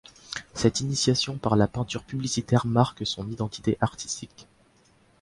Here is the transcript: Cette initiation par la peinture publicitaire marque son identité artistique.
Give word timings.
Cette 0.55 0.79
initiation 0.79 1.37
par 1.37 1.55
la 1.55 1.67
peinture 1.67 2.01
publicitaire 2.03 2.65
marque 2.65 3.05
son 3.05 3.29
identité 3.29 3.77
artistique. 3.81 4.47